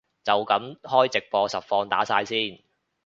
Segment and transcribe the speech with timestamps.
[0.23, 2.63] 就噉開直播實況打晒先